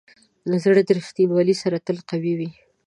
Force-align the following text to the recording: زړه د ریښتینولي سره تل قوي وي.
زړه 0.63 0.81
د 0.85 0.89
ریښتینولي 0.97 1.55
سره 1.63 1.77
تل 1.87 1.97
قوي 2.09 2.33
وي. 2.39 2.49